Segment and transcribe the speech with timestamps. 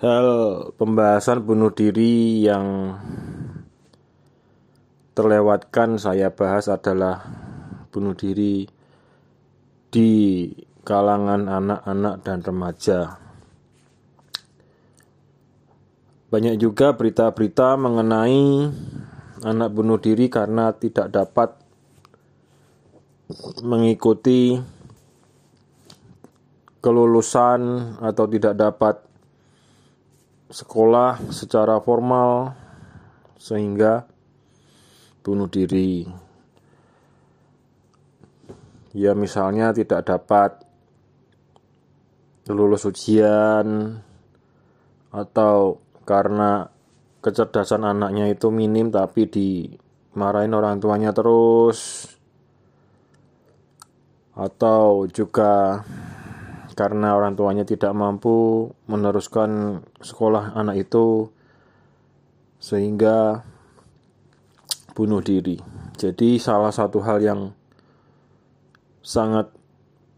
[0.00, 0.28] Hal
[0.80, 2.96] pembahasan bunuh diri yang
[5.12, 7.20] terlewatkan saya bahas adalah
[7.92, 8.64] bunuh diri
[9.92, 10.10] di
[10.88, 13.20] kalangan anak-anak dan remaja.
[16.32, 18.72] Banyak juga berita-berita mengenai
[19.44, 21.60] anak bunuh diri karena tidak dapat
[23.60, 24.56] mengikuti
[26.80, 29.09] kelulusan atau tidak dapat
[30.50, 32.52] sekolah secara formal
[33.38, 34.04] sehingga
[35.22, 36.04] bunuh diri.
[38.90, 40.66] Ya misalnya tidak dapat
[42.50, 44.02] lulus ujian
[45.14, 46.66] atau karena
[47.22, 52.10] kecerdasan anaknya itu minim tapi dimarahin orang tuanya terus
[54.34, 55.86] atau juga
[56.80, 61.28] karena orang tuanya tidak mampu meneruskan sekolah anak itu
[62.56, 63.44] sehingga
[64.96, 65.60] bunuh diri.
[66.00, 67.52] Jadi salah satu hal yang
[69.04, 69.52] sangat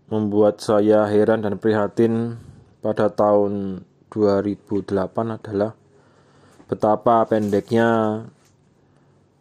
[0.06, 2.38] membuat saya heran dan prihatin
[2.78, 3.82] pada tahun
[4.14, 4.86] 2008
[5.42, 5.74] adalah
[6.70, 8.22] betapa pendeknya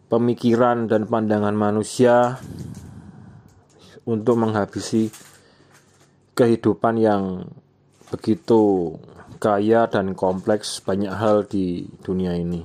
[0.10, 2.42] pemikiran dan pandangan manusia
[4.10, 5.31] untuk menghabisi
[6.36, 7.24] kehidupan yang
[8.12, 8.96] begitu
[9.42, 12.62] kaya dan kompleks banyak hal di dunia ini.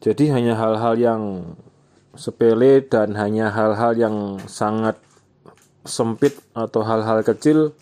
[0.00, 1.22] Jadi hanya hal-hal yang
[2.16, 4.16] sepele dan hanya hal-hal yang
[4.48, 4.96] sangat
[5.84, 7.76] sempit atau hal-hal kecil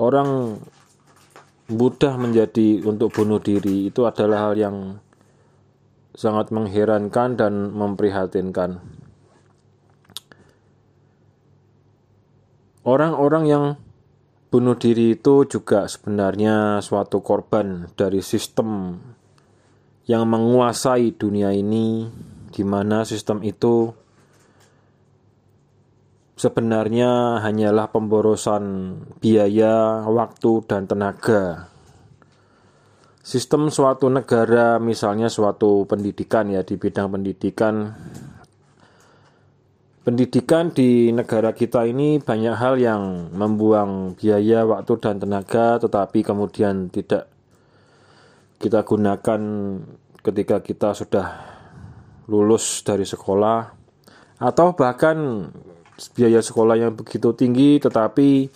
[0.00, 0.60] orang
[1.66, 4.76] mudah menjadi untuk bunuh diri itu adalah hal yang
[6.16, 8.80] sangat mengherankan dan memprihatinkan.
[12.86, 13.64] Orang-orang yang
[14.46, 18.94] bunuh diri itu juga sebenarnya suatu korban dari sistem
[20.06, 22.06] yang menguasai dunia ini,
[22.54, 23.90] di mana sistem itu
[26.38, 31.74] sebenarnya hanyalah pemborosan biaya, waktu, dan tenaga.
[33.26, 37.98] Sistem suatu negara, misalnya suatu pendidikan ya di bidang pendidikan
[40.06, 46.86] Pendidikan di negara kita ini banyak hal yang membuang biaya, waktu, dan tenaga, tetapi kemudian
[46.94, 47.26] tidak
[48.62, 49.40] kita gunakan
[50.22, 51.26] ketika kita sudah
[52.30, 53.66] lulus dari sekolah,
[54.46, 55.50] atau bahkan
[56.14, 58.46] biaya sekolah yang begitu tinggi, tetapi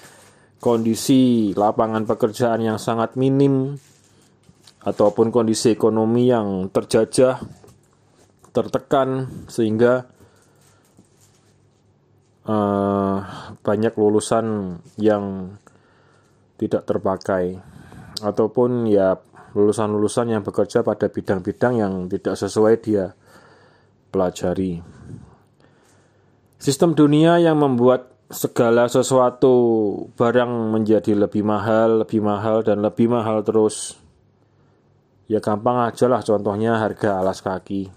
[0.62, 3.74] kondisi lapangan pekerjaan yang sangat minim,
[4.86, 7.42] ataupun kondisi ekonomi yang terjajah,
[8.54, 10.19] tertekan, sehingga
[12.50, 13.16] uh,
[13.62, 15.54] banyak lulusan yang
[16.58, 17.56] tidak terpakai
[18.20, 19.16] ataupun ya
[19.54, 23.14] lulusan-lulusan yang bekerja pada bidang-bidang yang tidak sesuai dia
[24.10, 24.82] pelajari.
[26.60, 29.50] Sistem dunia yang membuat segala sesuatu
[30.14, 33.96] barang menjadi lebih mahal, lebih mahal dan lebih mahal terus.
[35.26, 37.88] Ya gampang aja lah contohnya harga alas kaki.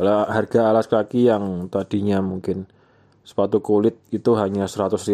[0.00, 2.64] Harga alas kaki yang tadinya mungkin
[3.22, 5.06] sepatu kulit itu hanya 150.000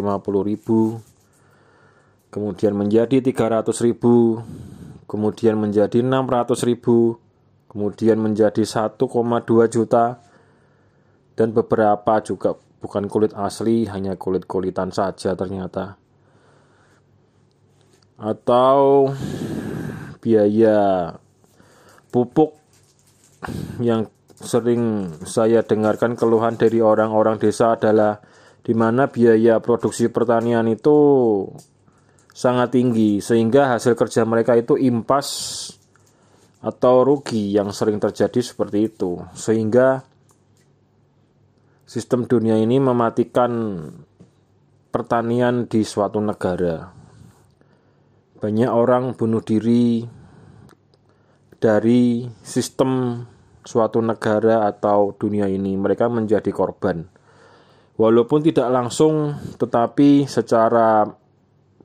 [2.32, 7.26] kemudian menjadi 300.000 kemudian menjadi 600.000
[7.76, 9.04] kemudian menjadi 1,2
[9.68, 10.16] juta.
[11.36, 16.00] Dan beberapa juga bukan kulit asli hanya kulit-kulitan saja ternyata.
[18.16, 19.12] Atau
[20.24, 21.12] biaya
[22.08, 22.56] pupuk
[23.84, 28.20] yang sering saya dengarkan keluhan dari orang-orang desa adalah
[28.60, 30.96] di mana biaya produksi pertanian itu
[32.36, 35.28] sangat tinggi sehingga hasil kerja mereka itu impas
[36.60, 39.22] atau rugi yang sering terjadi seperti itu.
[39.32, 40.02] Sehingga
[41.86, 43.80] sistem dunia ini mematikan
[44.90, 46.90] pertanian di suatu negara.
[48.36, 50.04] Banyak orang bunuh diri
[51.56, 53.22] dari sistem
[53.66, 57.02] suatu negara atau dunia ini, mereka menjadi korban.
[57.98, 61.10] Walaupun tidak langsung, tetapi secara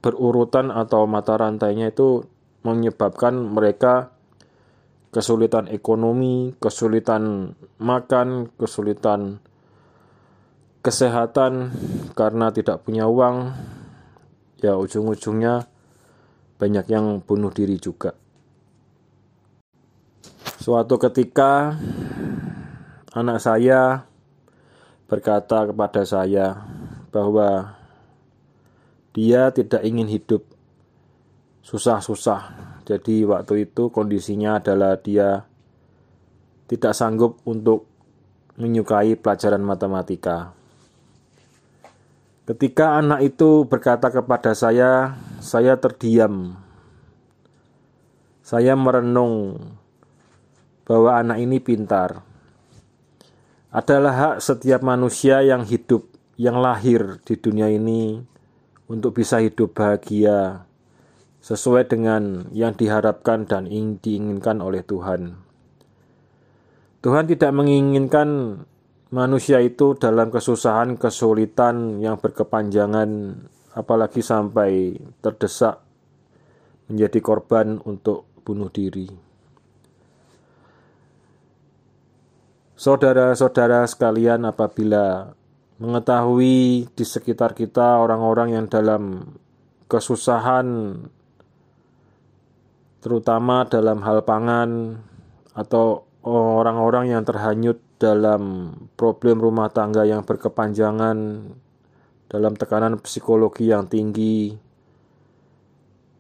[0.02, 2.22] berurutan atau mata rantainya itu
[2.62, 4.14] menyebabkan mereka
[5.10, 9.42] kesulitan ekonomi, kesulitan makan, kesulitan
[10.82, 11.74] kesehatan
[12.14, 13.54] karena tidak punya uang.
[14.62, 15.66] Ya, ujung-ujungnya
[16.62, 18.21] banyak yang bunuh diri juga.
[20.62, 21.74] Suatu ketika
[23.18, 24.06] anak saya
[25.10, 26.62] berkata kepada saya
[27.10, 27.74] bahwa
[29.10, 30.46] dia tidak ingin hidup
[31.66, 32.54] susah-susah.
[32.86, 35.50] Jadi waktu itu kondisinya adalah dia
[36.70, 37.90] tidak sanggup untuk
[38.62, 40.54] menyukai pelajaran matematika.
[42.46, 46.54] Ketika anak itu berkata kepada saya, saya terdiam.
[48.46, 49.58] Saya merenung
[50.92, 52.20] bahwa anak ini pintar.
[53.72, 56.04] Adalah hak setiap manusia yang hidup,
[56.36, 58.20] yang lahir di dunia ini
[58.92, 60.68] untuk bisa hidup bahagia
[61.40, 65.40] sesuai dengan yang diharapkan dan diinginkan oleh Tuhan.
[67.00, 68.60] Tuhan tidak menginginkan
[69.16, 73.40] manusia itu dalam kesusahan, kesulitan yang berkepanjangan,
[73.80, 75.80] apalagi sampai terdesak
[76.92, 79.31] menjadi korban untuk bunuh diri.
[82.82, 85.38] Saudara-saudara sekalian, apabila
[85.78, 89.38] mengetahui di sekitar kita orang-orang yang dalam
[89.86, 90.98] kesusahan,
[93.06, 94.98] terutama dalam hal pangan,
[95.54, 101.54] atau orang-orang yang terhanyut dalam problem rumah tangga yang berkepanjangan,
[102.34, 104.58] dalam tekanan psikologi yang tinggi,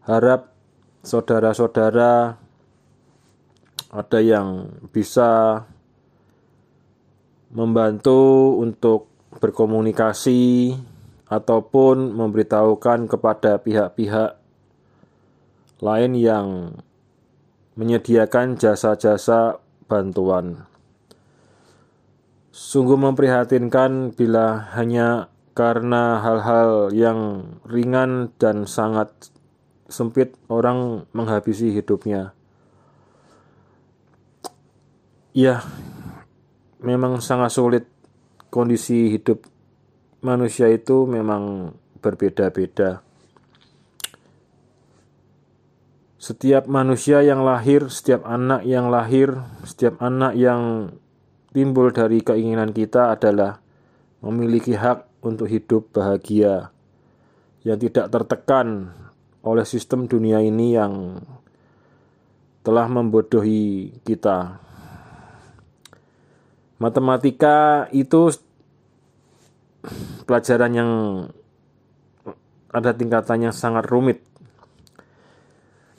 [0.05, 0.53] harap
[1.01, 2.37] saudara-saudara
[3.89, 5.65] ada yang bisa
[7.51, 10.75] membantu untuk berkomunikasi
[11.31, 14.35] ataupun memberitahukan kepada pihak-pihak
[15.79, 16.47] lain yang
[17.79, 20.67] menyediakan jasa-jasa bantuan.
[22.51, 27.19] Sungguh memprihatinkan bila hanya karena hal-hal yang
[27.63, 29.31] ringan dan sangat
[29.87, 32.35] sempit orang menghabisi hidupnya.
[35.31, 35.63] Ya,
[36.81, 37.85] memang sangat sulit
[38.49, 39.45] kondisi hidup
[40.21, 43.05] manusia itu memang berbeda-beda.
[46.21, 50.93] Setiap manusia yang lahir, setiap anak yang lahir, setiap anak yang
[51.49, 53.57] timbul dari keinginan kita adalah
[54.21, 56.69] memiliki hak untuk hidup bahagia
[57.65, 58.93] yang tidak tertekan
[59.41, 61.17] oleh sistem dunia ini yang
[62.61, 64.61] telah membodohi kita.
[66.81, 68.33] Matematika itu
[70.25, 70.91] pelajaran yang
[72.73, 74.25] ada tingkatannya sangat rumit.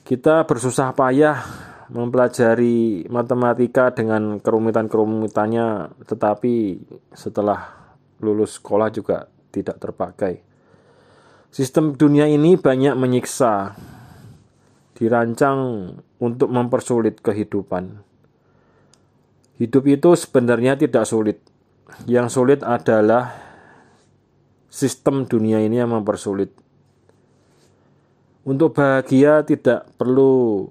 [0.03, 1.39] Kita bersusah payah
[1.93, 6.83] mempelajari matematika dengan kerumitan-kerumitannya, tetapi
[7.15, 10.43] setelah lulus sekolah juga tidak terpakai.
[11.53, 13.77] Sistem dunia ini banyak menyiksa,
[14.97, 18.12] dirancang untuk mempersulit kehidupan.
[19.61, 21.43] Hidup itu sebenarnya tidak sulit.
[22.09, 23.37] Yang sulit adalah
[24.73, 26.55] sistem dunia ini yang mempersulit.
[28.43, 30.67] Untuk bahagia tidak perlu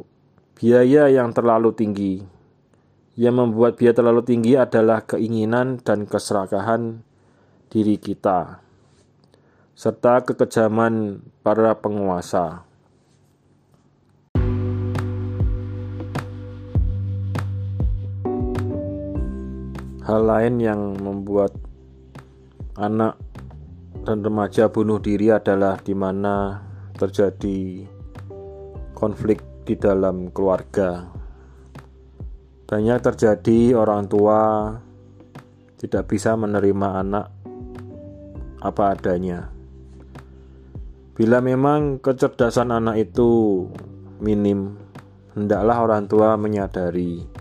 [0.57, 2.13] biaya yang terlalu tinggi.
[3.13, 7.05] Yang membuat biaya terlalu tinggi adalah keinginan dan keserakahan
[7.71, 8.59] diri kita,
[9.71, 12.70] serta kekejaman para penguasa.
[20.11, 21.55] Hal lain yang membuat
[22.75, 23.15] anak
[24.03, 26.59] dan remaja bunuh diri adalah di mana
[26.99, 27.87] terjadi
[28.91, 31.07] konflik di dalam keluarga.
[32.67, 34.75] Banyak terjadi orang tua
[35.79, 37.31] tidak bisa menerima anak
[38.67, 39.47] apa adanya.
[41.15, 43.63] Bila memang kecerdasan anak itu
[44.19, 44.75] minim,
[45.39, 47.40] hendaklah orang tua menyadari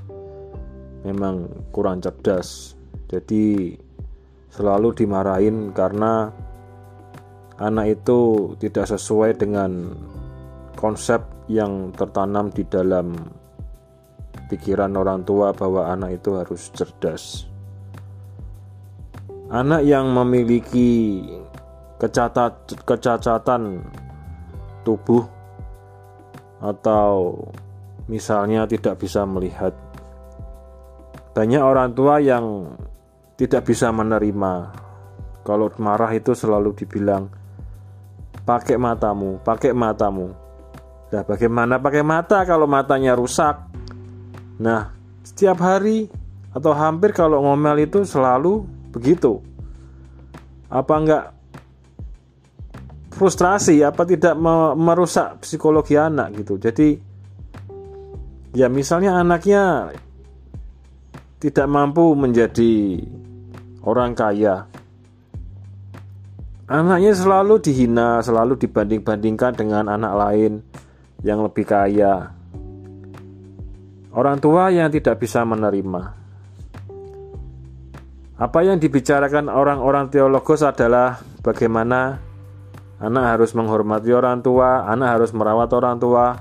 [1.04, 2.74] memang kurang cerdas.
[3.10, 3.74] Jadi
[4.50, 6.30] selalu dimarahin karena
[7.60, 9.94] anak itu tidak sesuai dengan
[10.74, 13.14] konsep yang tertanam di dalam
[14.48, 17.46] pikiran orang tua bahwa anak itu harus cerdas.
[19.50, 21.22] Anak yang memiliki
[21.98, 23.82] kecatat, kecacatan
[24.86, 25.26] tubuh
[26.62, 27.40] atau
[28.06, 29.74] misalnya tidak bisa melihat
[31.32, 32.74] banyak orang tua yang
[33.38, 34.74] tidak bisa menerima
[35.46, 37.30] kalau marah itu selalu dibilang
[38.44, 40.34] pakai matamu, pakai matamu.
[41.10, 43.56] Nah, bagaimana pakai mata kalau matanya rusak?
[44.62, 44.94] Nah,
[45.26, 46.06] setiap hari
[46.54, 49.42] atau hampir kalau ngomel itu selalu begitu.
[50.70, 51.24] Apa enggak
[53.10, 54.38] frustrasi apa tidak
[54.78, 56.56] merusak psikologi anak gitu.
[56.62, 56.94] Jadi
[58.54, 59.94] ya misalnya anaknya
[61.40, 63.00] tidak mampu menjadi
[63.80, 64.68] orang kaya.
[66.68, 70.60] Anaknya selalu dihina, selalu dibanding-bandingkan dengan anak lain
[71.24, 72.36] yang lebih kaya.
[74.12, 76.20] Orang tua yang tidak bisa menerima.
[78.36, 82.20] Apa yang dibicarakan orang-orang teologos adalah bagaimana
[83.00, 86.36] anak harus menghormati orang tua, anak harus merawat orang tua.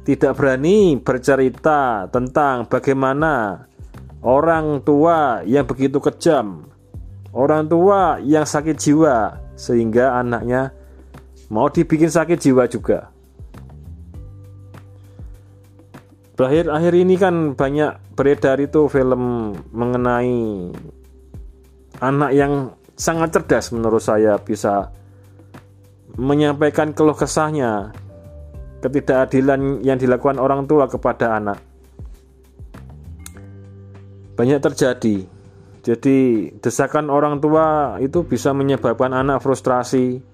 [0.00, 3.64] Tidak berani bercerita tentang bagaimana
[4.20, 6.68] orang tua yang begitu kejam,
[7.32, 10.72] orang tua yang sakit jiwa, sehingga anaknya
[11.48, 13.08] mau dibikin sakit jiwa juga.
[16.36, 20.72] Berakhir-akhir ini kan banyak beredar itu film mengenai
[22.00, 24.88] anak yang sangat cerdas menurut saya bisa
[26.16, 27.92] menyampaikan keluh kesahnya
[28.80, 31.60] ketidakadilan yang dilakukan orang tua kepada anak
[34.40, 35.28] banyak terjadi
[35.84, 36.18] jadi
[36.64, 40.24] desakan orang tua itu bisa menyebabkan anak frustrasi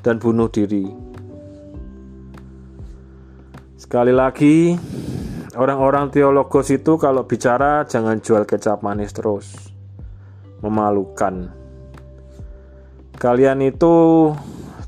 [0.00, 0.88] dan bunuh diri
[3.76, 4.72] sekali lagi
[5.60, 9.70] orang-orang teologos itu kalau bicara jangan jual kecap manis terus
[10.60, 11.52] memalukan.
[13.20, 13.94] Kalian itu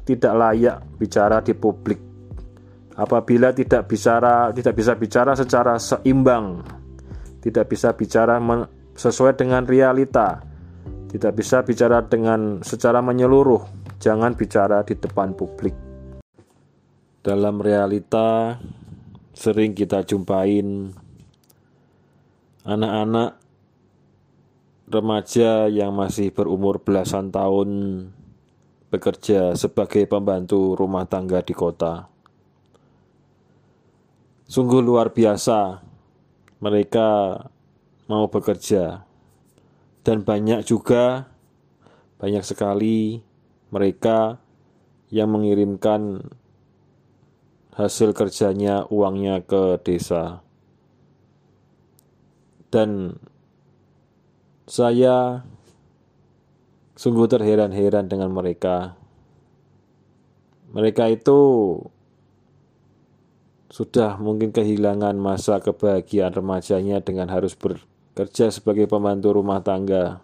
[0.08, 2.00] tidak layak bicara di publik.
[2.96, 6.60] Apabila tidak bicara tidak bisa bicara secara seimbang,
[7.42, 8.38] tidak bisa bicara
[8.94, 10.40] sesuai dengan realita,
[11.10, 13.60] tidak bisa bicara dengan secara menyeluruh,
[13.98, 15.74] jangan bicara di depan publik.
[17.22, 18.58] Dalam realita
[19.34, 20.94] sering kita jumpain
[22.62, 23.42] anak-anak
[24.86, 27.70] remaja yang masih berumur belasan tahun
[28.92, 32.12] bekerja sebagai pembantu rumah tangga di kota.
[34.44, 35.80] Sungguh luar biasa,
[36.62, 37.42] mereka
[38.06, 39.02] mau bekerja,
[40.06, 41.26] dan banyak juga,
[42.22, 43.18] banyak sekali
[43.74, 44.38] mereka
[45.10, 46.22] yang mengirimkan
[47.74, 50.46] hasil kerjanya, uangnya ke desa,
[52.70, 53.18] dan
[54.70, 55.42] saya
[56.94, 58.94] sungguh terheran-heran dengan mereka.
[60.72, 61.40] Mereka itu
[63.72, 70.20] sudah mungkin kehilangan masa kebahagiaan remajanya dengan harus bekerja sebagai pembantu rumah tangga.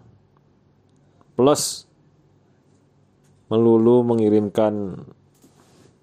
[1.33, 1.88] Plus
[3.49, 5.00] melulu mengirimkan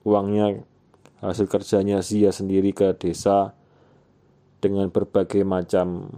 [0.01, 0.65] uangnya
[1.21, 3.53] hasil kerjanya sia sendiri ke desa
[4.57, 6.09] dengan berbagai macam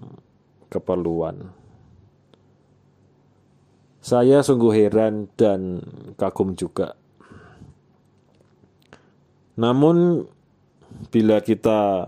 [0.72, 1.52] keperluan.
[4.00, 5.84] Saya sungguh heran dan
[6.16, 6.96] kagum juga.
[9.60, 10.24] Namun,
[11.12, 12.08] bila kita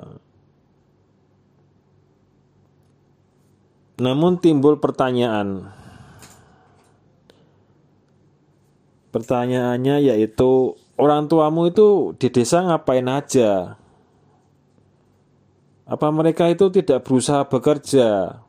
[3.99, 5.75] namun timbul pertanyaan.
[9.09, 13.75] Pertanyaannya yaitu orang tuamu itu di desa ngapain aja?
[15.89, 18.39] Apa mereka itu tidak berusaha bekerja?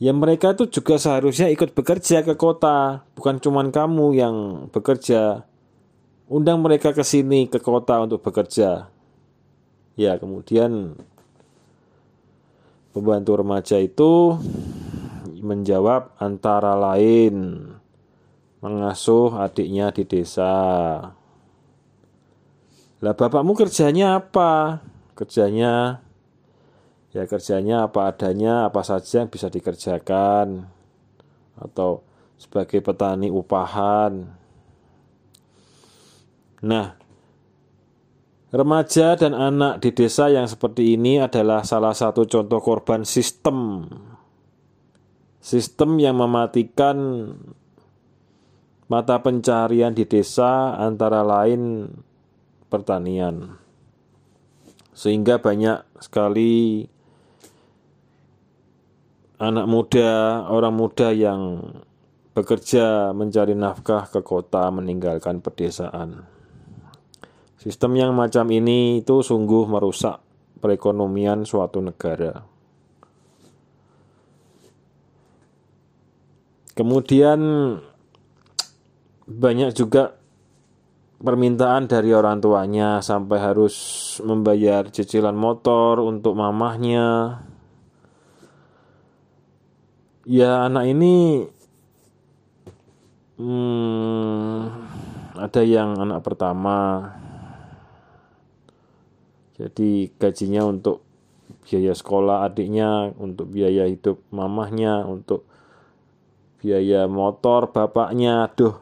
[0.00, 4.36] ya mereka itu juga seharusnya ikut bekerja ke kota, bukan cuma kamu yang
[4.72, 5.44] bekerja.
[6.30, 8.86] Undang mereka ke sini ke kota untuk bekerja.
[9.98, 10.94] Ya, kemudian
[12.94, 14.38] pembantu remaja itu
[15.42, 17.66] menjawab antara lain
[18.62, 20.54] mengasuh adiknya di desa.
[23.02, 24.86] Lah bapakmu kerjanya apa?
[25.18, 25.98] Kerjanya
[27.10, 30.70] ya kerjanya apa adanya apa saja yang bisa dikerjakan
[31.58, 32.06] atau
[32.38, 34.39] sebagai petani upahan
[36.60, 36.96] nah
[38.52, 43.88] remaja dan anak di desa yang seperti ini adalah salah satu contoh korban sistem
[45.40, 46.96] sistem yang mematikan
[48.90, 51.88] mata pencarian di desa antara lain
[52.68, 53.56] pertanian
[55.00, 56.84] sehingga banyak sekali
[59.40, 61.72] anak muda, orang muda yang
[62.36, 66.28] bekerja mencari nafkah ke kota meninggalkan pedesaan.
[67.60, 70.16] Sistem yang macam ini itu sungguh merusak
[70.64, 72.40] perekonomian suatu negara.
[76.72, 77.40] Kemudian
[79.28, 80.16] banyak juga
[81.20, 83.76] permintaan dari orang tuanya sampai harus
[84.24, 87.36] membayar cicilan motor untuk mamahnya,
[90.24, 91.44] ya anak ini
[93.36, 94.60] hmm,
[95.36, 97.19] ada yang anak pertama
[99.60, 101.04] jadi gajinya untuk
[101.68, 105.44] biaya sekolah adiknya untuk biaya hidup mamahnya untuk
[106.64, 108.80] biaya motor bapaknya aduh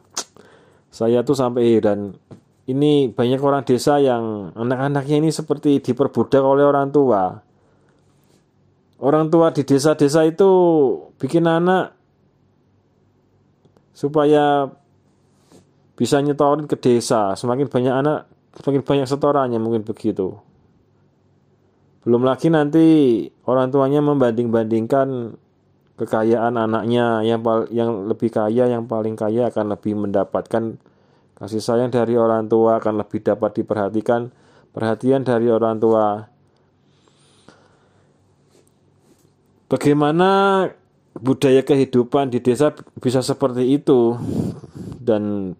[0.89, 2.15] saya tuh sampai dan
[2.69, 7.41] ini banyak orang desa yang anak-anaknya ini seperti diperbudak oleh orang tua.
[9.01, 10.51] Orang tua di desa-desa itu
[11.17, 11.97] bikin anak
[13.89, 14.69] supaya
[15.97, 17.33] bisa nyetorin ke desa.
[17.33, 18.19] Semakin banyak anak,
[18.61, 20.37] semakin banyak setorannya mungkin begitu.
[22.09, 22.85] Belum lagi nanti
[23.45, 25.37] orang tuanya membanding-bandingkan
[25.93, 30.81] kekayaan anaknya yang yang lebih kaya, yang paling kaya akan lebih mendapatkan
[31.37, 34.33] kasih sayang dari orang tua, akan lebih dapat diperhatikan
[34.73, 36.25] perhatian dari orang tua.
[39.69, 40.65] Bagaimana
[41.13, 44.17] budaya kehidupan di desa bisa seperti itu
[44.97, 45.53] dan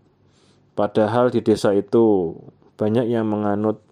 [0.74, 2.34] padahal di desa itu
[2.74, 3.86] banyak yang menganut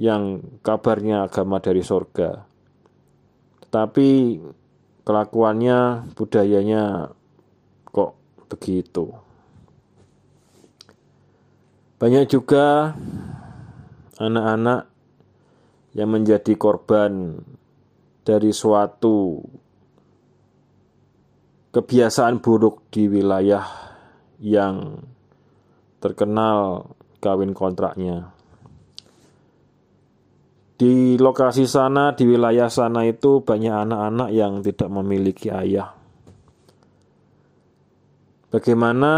[0.00, 2.44] yang kabarnya agama dari sorga.
[3.66, 4.08] Tetapi
[5.04, 7.12] kelakuannya, budayanya
[7.88, 8.12] kok
[8.48, 9.12] begitu.
[12.02, 12.98] Banyak juga
[14.18, 14.90] anak-anak
[15.94, 17.38] yang menjadi korban
[18.24, 19.44] dari suatu
[21.72, 23.64] kebiasaan buruk di wilayah
[24.42, 25.00] yang
[26.02, 26.90] terkenal
[27.22, 28.34] kawin kontraknya.
[30.82, 35.94] Di lokasi sana, di wilayah sana itu banyak anak-anak yang tidak memiliki ayah.
[38.50, 39.14] Bagaimana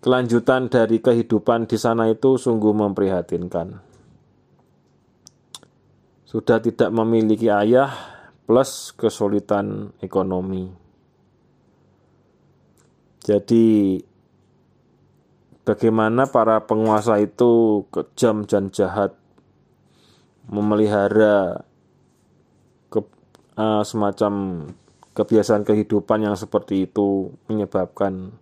[0.00, 3.84] kelanjutan dari kehidupan di sana itu sungguh memprihatinkan.
[6.24, 7.92] Sudah tidak memiliki ayah
[8.48, 10.72] plus kesulitan ekonomi.
[13.20, 14.00] Jadi
[15.64, 19.16] bagaimana para penguasa itu kejam dan jahat
[20.44, 21.64] memelihara
[22.92, 23.00] ke,
[23.56, 24.32] uh, semacam
[25.16, 28.36] kebiasaan kehidupan yang seperti itu menyebabkan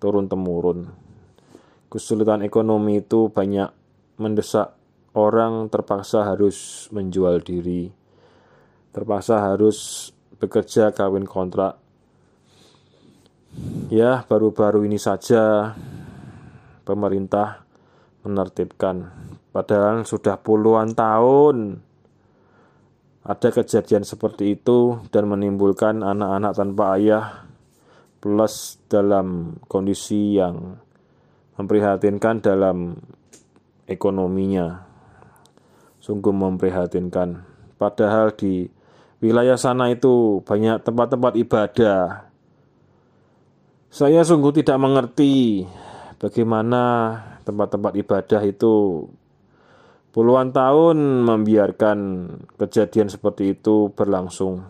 [0.00, 0.88] turun temurun.
[1.92, 3.70] Kesulitan ekonomi itu banyak
[4.16, 4.74] mendesak
[5.14, 7.92] orang terpaksa harus menjual diri,
[8.90, 11.78] terpaksa harus bekerja kawin kontrak.
[13.86, 15.74] Ya, baru-baru ini saja
[16.84, 17.64] pemerintah
[18.24, 19.10] menertibkan.
[19.52, 21.80] Padahal sudah puluhan tahun
[23.24, 27.24] ada kejadian seperti itu dan menimbulkan anak-anak tanpa ayah
[28.20, 30.76] plus dalam kondisi yang
[31.56, 33.00] memprihatinkan dalam
[33.88, 34.84] ekonominya.
[36.00, 37.44] Sungguh memprihatinkan.
[37.80, 38.68] Padahal di
[39.24, 42.28] wilayah sana itu banyak tempat-tempat ibadah.
[43.88, 45.64] Saya sungguh tidak mengerti
[46.20, 46.82] bagaimana
[47.42, 49.06] tempat-tempat ibadah itu?
[50.14, 51.98] Puluhan tahun membiarkan
[52.54, 54.62] kejadian seperti itu berlangsung.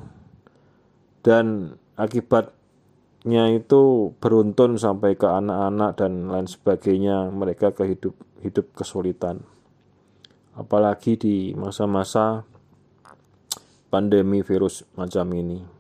[1.21, 7.29] Dan akibatnya itu beruntun sampai ke anak-anak dan lain sebagainya.
[7.29, 9.45] Mereka kehidup hidup kesulitan.
[10.57, 12.49] Apalagi di masa-masa
[13.93, 15.74] pandemi virus macam ini